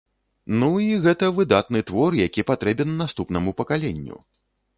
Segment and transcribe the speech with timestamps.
[0.61, 4.17] Ну, і гэта выдатны твор, які патрэбен наступнаму пакаленню.